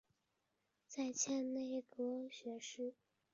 [0.87, 2.95] 再迁内阁学士。